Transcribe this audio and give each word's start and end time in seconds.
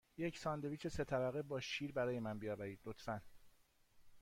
یک 0.17 0.37
ساندویچ 0.37 0.87
سه 0.87 1.03
طبقه 1.03 1.41
با 1.41 1.59
شیر 1.59 1.91
برای 1.91 2.19
من 2.19 2.39
بیاورید، 2.39 2.79
لطفاً. 2.85 3.21